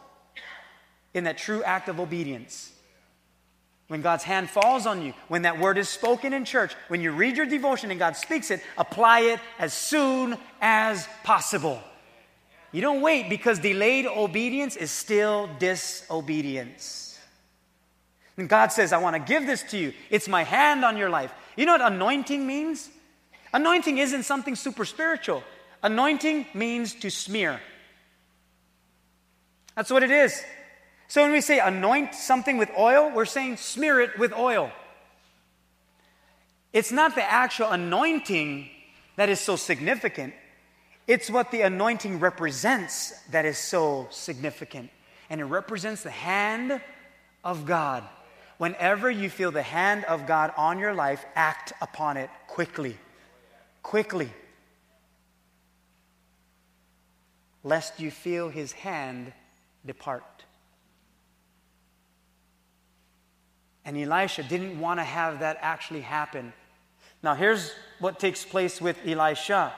[1.16, 2.72] in that true act of obedience.
[3.88, 7.12] When God's hand falls on you, when that word is spoken in church, when you
[7.12, 11.82] read your devotion and God speaks it, apply it as soon as possible.
[12.72, 17.18] You don't wait because delayed obedience is still disobedience.
[18.38, 19.94] And God says, I want to give this to you.
[20.10, 21.32] It's my hand on your life.
[21.56, 22.90] You know what anointing means?
[23.54, 25.44] Anointing isn't something super spiritual.
[25.82, 27.62] Anointing means to smear.
[29.76, 30.44] That's what it is.
[31.08, 34.72] So when we say anoint something with oil, we're saying smear it with oil.
[36.74, 38.70] It's not the actual anointing
[39.16, 40.34] that is so significant,
[41.08, 44.90] it's what the anointing represents that is so significant.
[45.30, 46.82] And it represents the hand
[47.44, 48.04] of God.
[48.58, 52.98] Whenever you feel the hand of God on your life, act upon it quickly.
[53.84, 54.30] Quickly.
[57.64, 59.34] Lest you feel his hand
[59.86, 60.45] depart.
[63.86, 66.54] And Elisha didn't want to have that actually happen.
[67.22, 69.74] Now, here's what takes place with Elisha,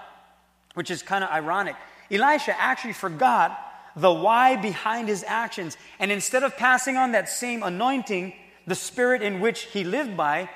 [0.73, 1.75] which is kind of ironic.
[2.09, 3.59] Elisha actually forgot
[3.95, 5.75] the why behind his actions.
[5.99, 8.33] And instead of passing on that same anointing,
[8.65, 10.49] the spirit in which he lived by,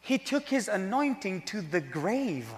[0.00, 2.48] he took his anointing to the grave.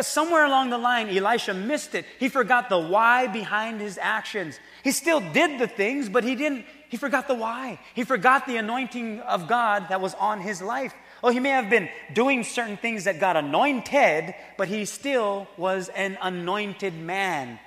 [0.00, 2.06] Somewhere along the line, Elisha missed it.
[2.18, 4.58] He forgot the why behind his actions.
[4.82, 7.80] He still did the things, but he didn't, he forgot the why.
[7.94, 10.94] He forgot the anointing of God that was on his life.
[11.24, 15.88] Oh, he may have been doing certain things that got anointed, but he still was
[15.88, 17.58] an anointed man,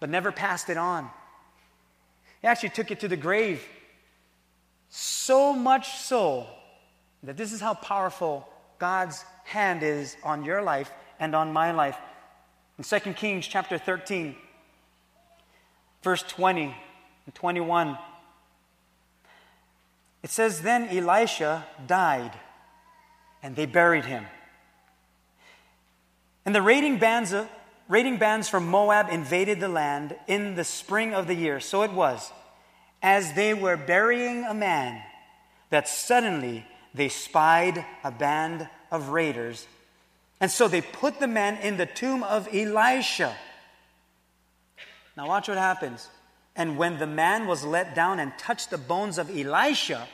[0.00, 1.08] but never passed it on.
[2.42, 3.64] He actually took it to the grave.
[4.88, 6.48] So much so
[7.22, 8.48] that this is how powerful
[8.80, 11.96] God's hand is on your life and on my life.
[12.76, 14.34] In 2 Kings chapter 13,
[16.02, 16.74] verse 20
[17.26, 17.98] and 21,
[20.22, 22.32] it says, Then Elisha died,
[23.42, 24.24] and they buried him.
[26.46, 27.48] And the raiding bands, of,
[27.88, 31.60] raiding bands from Moab invaded the land in the spring of the year.
[31.60, 32.32] So it was,
[33.02, 35.02] as they were burying a man,
[35.70, 39.66] that suddenly they spied a band of raiders.
[40.40, 43.34] And so they put the man in the tomb of Elisha.
[45.16, 46.08] Now, watch what happens.
[46.56, 50.06] And when the man was let down and touched the bones of Elisha,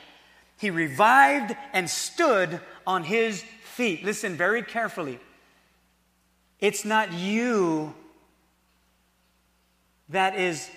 [0.57, 4.03] he revived and stood on his feet.
[4.03, 5.19] Listen very carefully.
[6.59, 7.93] It's not you
[10.09, 10.69] that is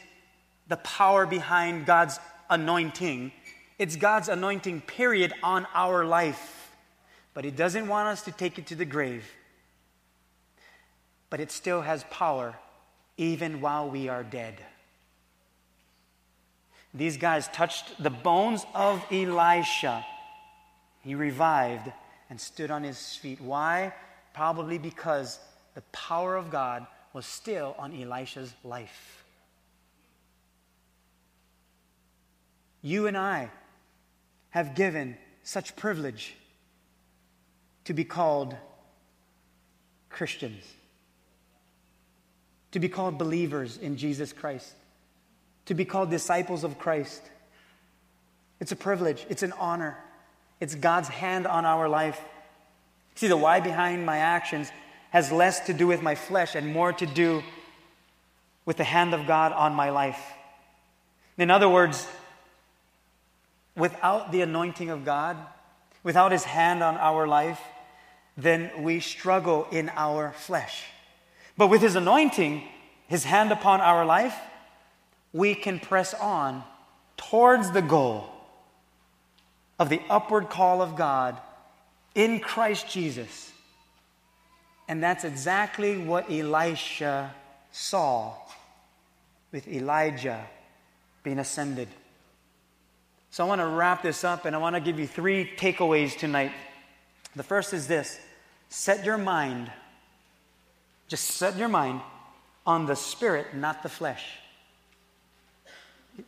[0.68, 3.32] the power behind God's anointing.
[3.78, 6.74] It's God's anointing, period, on our life.
[7.34, 9.24] But He doesn't want us to take it to the grave.
[11.30, 12.54] But it still has power
[13.16, 14.54] even while we are dead.
[16.94, 20.06] These guys touched the bones of Elisha.
[21.00, 21.92] He revived
[22.30, 23.40] and stood on his feet.
[23.40, 23.92] Why?
[24.32, 25.40] Probably because
[25.74, 29.24] the power of God was still on Elisha's life.
[32.80, 33.50] You and I
[34.50, 36.36] have given such privilege
[37.86, 38.56] to be called
[40.10, 40.62] Christians,
[42.70, 44.74] to be called believers in Jesus Christ,
[45.66, 47.22] to be called disciples of Christ.
[48.60, 49.96] It's a privilege, it's an honor,
[50.60, 52.20] it's God's hand on our life.
[53.14, 54.70] See, the why behind my actions
[55.10, 57.42] has less to do with my flesh and more to do
[58.64, 60.20] with the hand of God on my life.
[61.36, 62.06] In other words,
[63.76, 65.36] without the anointing of God,
[66.02, 67.60] without His hand on our life,
[68.36, 70.84] then we struggle in our flesh.
[71.56, 72.62] But with His anointing,
[73.06, 74.36] His hand upon our life,
[75.34, 76.62] we can press on
[77.16, 78.30] towards the goal
[79.78, 81.36] of the upward call of God
[82.14, 83.52] in Christ Jesus.
[84.88, 87.34] And that's exactly what Elisha
[87.72, 88.34] saw
[89.50, 90.46] with Elijah
[91.24, 91.88] being ascended.
[93.30, 96.16] So I want to wrap this up and I want to give you three takeaways
[96.16, 96.52] tonight.
[97.34, 98.20] The first is this
[98.68, 99.72] set your mind,
[101.08, 102.00] just set your mind
[102.64, 104.24] on the spirit, not the flesh.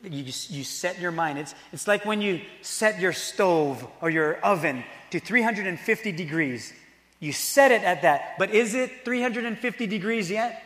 [0.02, 1.38] You, you set your mind.
[1.38, 6.72] It's, it's like when you set your stove or your oven to 350 degrees.
[7.20, 10.62] You set it at that, but is it 350 degrees yet?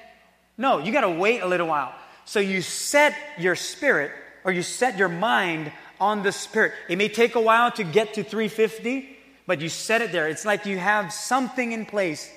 [0.58, 1.94] No, you got to wait a little while.
[2.24, 4.12] So you set your spirit
[4.44, 6.72] or you set your mind on the spirit.
[6.88, 9.16] It may take a while to get to 350,
[9.46, 10.28] but you set it there.
[10.28, 12.30] It's like you have something in place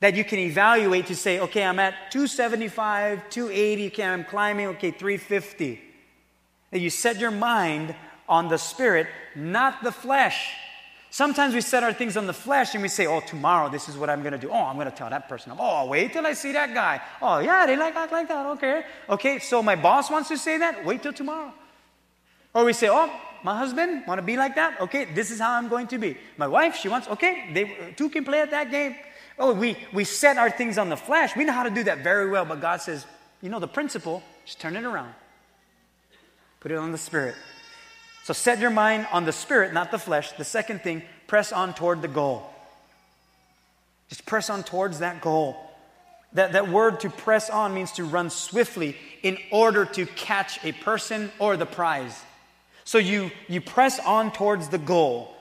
[0.00, 4.90] that you can evaluate to say, okay, I'm at 275, 280, okay, I'm climbing, okay,
[4.90, 5.80] 350.
[6.76, 7.94] And you set your mind
[8.28, 10.52] on the spirit, not the flesh.
[11.08, 13.96] Sometimes we set our things on the flesh and we say, oh, tomorrow this is
[13.96, 14.50] what I'm going to do.
[14.50, 15.54] Oh, I'm going to tell that person.
[15.58, 17.00] Oh, wait till I see that guy.
[17.22, 18.44] Oh, yeah, they like act like that.
[18.44, 18.84] Okay.
[19.08, 20.84] Okay, so my boss wants to say that.
[20.84, 21.50] Wait till tomorrow.
[22.52, 23.10] Or we say, oh,
[23.42, 24.78] my husband want to be like that.
[24.82, 26.18] Okay, this is how I'm going to be.
[26.36, 28.96] My wife, she wants, okay, they two can play at that game.
[29.38, 31.34] Oh, we, we set our things on the flesh.
[31.36, 33.06] We know how to do that very well, but God says,
[33.40, 35.14] you know the principle, just turn it around.
[36.60, 37.34] Put it on the spirit.
[38.24, 40.32] So set your mind on the spirit, not the flesh.
[40.32, 42.48] The second thing, press on toward the goal.
[44.08, 45.56] Just press on towards that goal.
[46.32, 50.72] That, that word to press on means to run swiftly in order to catch a
[50.72, 52.20] person or the prize.
[52.84, 55.34] So you, you press on towards the goal.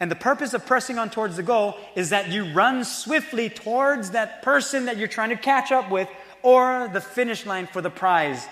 [0.00, 4.12] And the purpose of pressing on towards the goal is that you run swiftly towards
[4.12, 6.08] that person that you're trying to catch up with
[6.42, 8.46] or the finish line for the prize.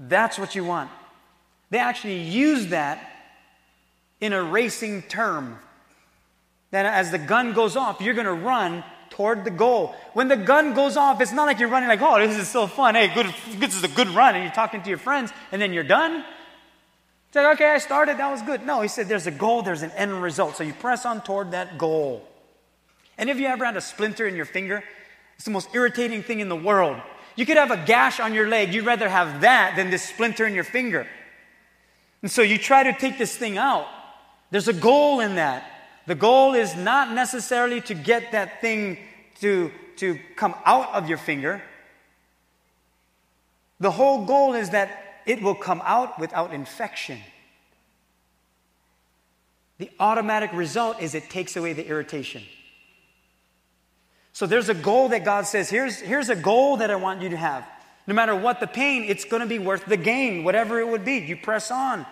[0.00, 0.90] That's what you want.
[1.68, 3.06] They actually use that
[4.20, 5.58] in a racing term.
[6.70, 9.94] That as the gun goes off, you're going to run toward the goal.
[10.14, 12.66] When the gun goes off, it's not like you're running like, oh, this is so
[12.66, 12.94] fun.
[12.94, 13.26] Hey, good,
[13.58, 14.34] this is a good run.
[14.34, 16.24] And you're talking to your friends, and then you're done.
[17.28, 18.64] It's like, okay, I started, that was good.
[18.64, 20.56] No, he said there's a goal, there's an end result.
[20.56, 22.26] So you press on toward that goal.
[23.18, 24.82] And if you ever had a splinter in your finger,
[25.36, 27.00] it's the most irritating thing in the world.
[27.40, 28.74] You could have a gash on your leg.
[28.74, 31.06] You'd rather have that than this splinter in your finger.
[32.20, 33.86] And so you try to take this thing out.
[34.50, 35.64] There's a goal in that.
[36.06, 38.98] The goal is not necessarily to get that thing
[39.40, 41.62] to, to come out of your finger.
[43.78, 47.20] The whole goal is that it will come out without infection.
[49.78, 52.42] The automatic result is it takes away the irritation.
[54.40, 57.28] So there's a goal that God says, here's, here's a goal that I want you
[57.28, 57.62] to have.
[58.06, 61.04] No matter what the pain, it's going to be worth the gain, whatever it would
[61.04, 61.16] be.
[61.18, 62.06] You press on.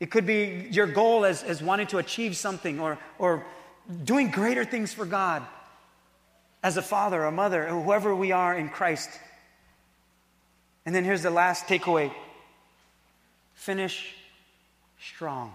[0.00, 3.46] It could be your goal as, as wanting to achieve something or, or
[4.02, 5.44] doing greater things for God
[6.64, 9.10] as a father, a mother, whoever we are in Christ.
[10.84, 12.12] And then here's the last takeaway
[13.54, 14.16] finish
[14.98, 15.54] strong.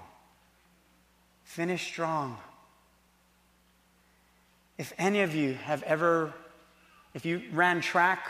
[1.43, 2.37] Finish strong.
[4.79, 6.33] If any of you have ever,
[7.13, 8.25] if you ran track,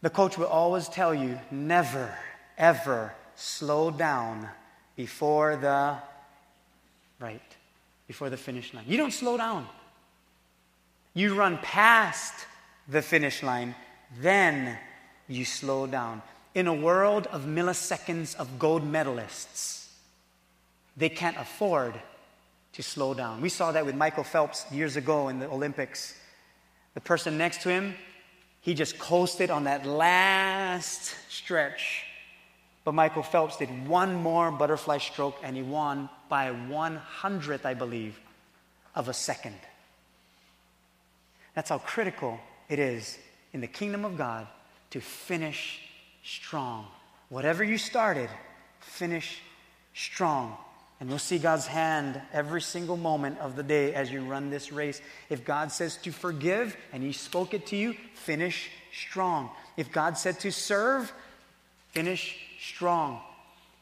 [0.00, 2.14] the coach will always tell you never,
[2.56, 4.48] ever slow down
[4.94, 5.96] before the,
[7.18, 7.42] right,
[8.06, 8.84] before the finish line.
[8.86, 9.66] You don't slow down.
[11.14, 12.46] You run past
[12.86, 13.74] the finish line,
[14.20, 14.78] then
[15.26, 16.22] you slow down.
[16.54, 19.88] In a world of milliseconds of gold medalists,
[20.96, 22.00] they can't afford
[22.72, 23.40] to slow down.
[23.40, 26.14] We saw that with Michael Phelps years ago in the Olympics.
[26.94, 27.94] The person next to him,
[28.60, 32.04] he just coasted on that last stretch.
[32.84, 37.74] But Michael Phelps did one more butterfly stroke and he won by one hundredth, I
[37.74, 38.18] believe,
[38.94, 39.56] of a second.
[41.54, 43.18] That's how critical it is
[43.52, 44.46] in the kingdom of God
[44.90, 45.80] to finish
[46.22, 46.86] strong.
[47.28, 48.30] Whatever you started,
[48.80, 49.40] finish
[49.94, 50.56] strong.
[51.00, 54.70] And you'll see God's hand every single moment of the day as you run this
[54.70, 55.00] race.
[55.30, 59.48] If God says to forgive and He spoke it to you, finish strong.
[59.78, 61.10] If God said to serve,
[61.88, 63.20] finish strong.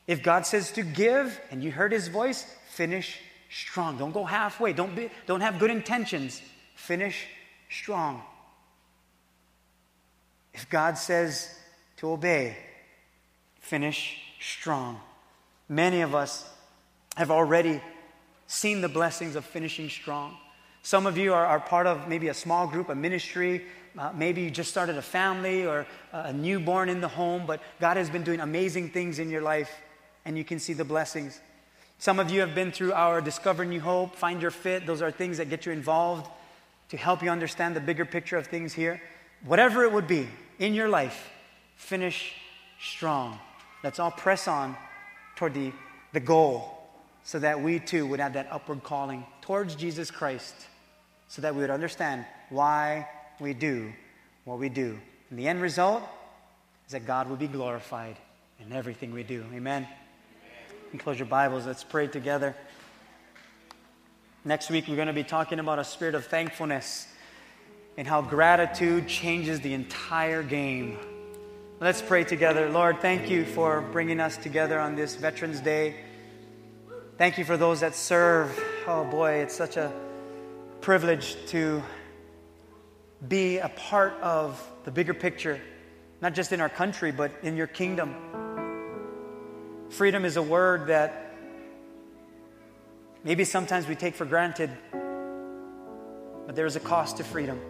[0.06, 3.18] If God says to give and you heard His voice, finish
[3.50, 3.98] strong.
[3.98, 4.72] Don't go halfway.
[4.72, 6.40] Don't, be, don't have good intentions.
[6.76, 7.26] Finish
[7.68, 8.22] strong.
[10.54, 11.52] If God says
[11.96, 12.56] to obey.
[13.58, 15.00] Finish strong.
[15.68, 16.48] Many of us
[17.18, 17.80] have already
[18.46, 20.36] seen the blessings of finishing strong.
[20.82, 23.64] Some of you are, are part of maybe a small group, a ministry.
[23.98, 27.96] Uh, maybe you just started a family or a newborn in the home, but God
[27.96, 29.68] has been doing amazing things in your life,
[30.24, 31.40] and you can see the blessings.
[31.98, 34.86] Some of you have been through our Discover New Hope, Find Your Fit.
[34.86, 36.30] Those are things that get you involved
[36.90, 39.02] to help you understand the bigger picture of things here.
[39.44, 40.28] Whatever it would be
[40.60, 41.30] in your life,
[41.74, 42.34] finish
[42.80, 43.40] strong.
[43.82, 44.76] Let's all press on
[45.34, 45.72] toward the,
[46.12, 46.77] the goal
[47.28, 50.54] so that we too would have that upward calling towards Jesus Christ,
[51.28, 53.06] so that we would understand why
[53.38, 53.92] we do
[54.46, 54.98] what we do.
[55.28, 56.02] And the end result
[56.86, 58.16] is that God will be glorified
[58.58, 59.44] in everything we do.
[59.52, 59.86] Amen.
[60.90, 61.66] And close your Bibles.
[61.66, 62.56] Let's pray together.
[64.46, 67.08] Next week, we're going to be talking about a spirit of thankfulness
[67.98, 70.96] and how gratitude changes the entire game.
[71.78, 72.70] Let's pray together.
[72.70, 76.07] Lord, thank you for bringing us together on this Veterans Day.
[77.18, 78.58] Thank you for those that serve.
[78.86, 79.92] Oh boy, it's such a
[80.80, 81.82] privilege to
[83.26, 85.60] be a part of the bigger picture,
[86.20, 88.14] not just in our country, but in your kingdom.
[89.90, 91.28] Freedom is a word that
[93.24, 94.70] Maybe sometimes we take for granted,
[96.46, 97.60] but there is a cost to freedom.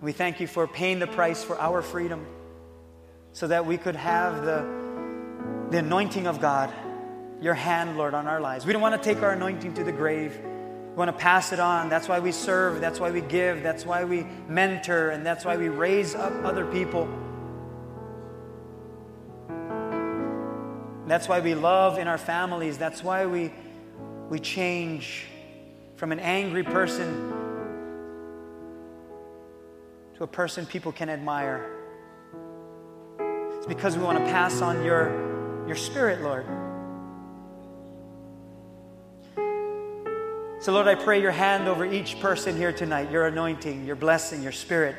[0.00, 2.26] We thank you for paying the price for our freedom
[3.32, 6.70] so that we could have the, the anointing of God,
[7.40, 8.66] your hand, Lord, on our lives.
[8.66, 10.38] We don't want to take our anointing to the grave.
[10.40, 11.88] We want to pass it on.
[11.88, 12.80] That's why we serve.
[12.80, 13.62] That's why we give.
[13.62, 15.10] That's why we mentor.
[15.10, 17.08] And that's why we raise up other people.
[21.06, 22.78] That's why we love in our families.
[22.78, 23.52] That's why we,
[24.30, 25.26] we change
[25.96, 27.32] from an angry person
[30.16, 31.70] to a person people can admire.
[33.56, 36.46] It's because we want to pass on your, your spirit, Lord.
[40.64, 44.42] So, Lord, I pray your hand over each person here tonight, your anointing, your blessing,
[44.42, 44.96] your spirit.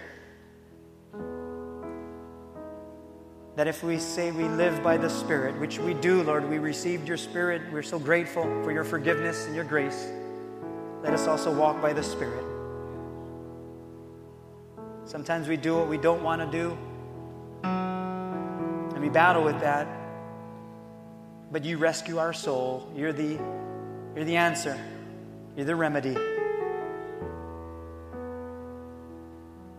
[3.56, 7.08] that if we say we live by the Spirit, which we do, Lord, we received
[7.08, 7.64] your Spirit.
[7.72, 10.08] We're so grateful for your forgiveness and your grace.
[11.02, 12.46] Let us also walk by the Spirit.
[15.06, 16.78] Sometimes we do what we don't want to do,
[17.64, 19.88] and we battle with that.
[21.52, 22.92] But you rescue our soul.
[22.96, 23.40] You're the,
[24.16, 24.78] you're the answer,
[25.56, 26.18] you're the remedy.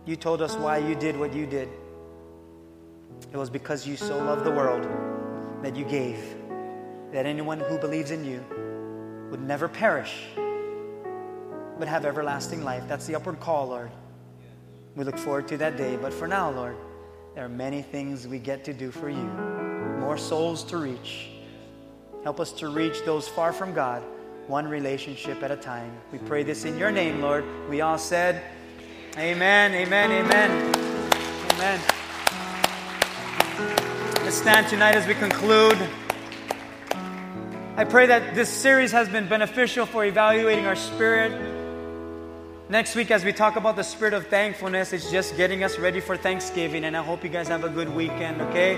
[0.05, 1.69] You told us why you did what you did.
[3.33, 4.87] It was because you so loved the world
[5.63, 6.17] that you gave,
[7.11, 8.43] that anyone who believes in you
[9.29, 10.23] would never perish,
[11.77, 12.83] but have everlasting life.
[12.87, 13.91] That's the upward call, Lord.
[14.95, 15.97] We look forward to that day.
[15.97, 16.75] But for now, Lord,
[17.35, 19.29] there are many things we get to do for you,
[19.99, 21.27] more souls to reach.
[22.23, 24.03] Help us to reach those far from God,
[24.47, 25.91] one relationship at a time.
[26.11, 27.43] We pray this in your name, Lord.
[27.69, 28.41] We all said,
[29.17, 30.75] Amen, amen, amen,
[31.51, 31.81] amen.
[34.23, 35.77] Let's stand tonight as we conclude.
[37.75, 41.31] I pray that this series has been beneficial for evaluating our spirit.
[42.69, 45.99] Next week, as we talk about the spirit of thankfulness, it's just getting us ready
[45.99, 48.77] for Thanksgiving, and I hope you guys have a good weekend, okay?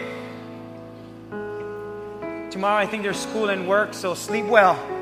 [2.49, 4.98] Tomorrow, I think there's school and work, so sleep well.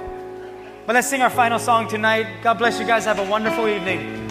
[0.88, 2.42] But let's sing our final song tonight.
[2.42, 3.04] God bless you guys.
[3.04, 4.26] Have a wonderful evening.